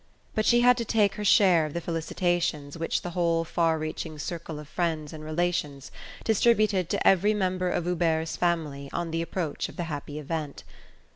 [0.33, 4.17] But she had to take her share of the felicitations which the whole far reaching
[4.17, 5.91] circle of friends and relations
[6.23, 10.63] distributed to every member of Hubert's family on the approach of the happy event.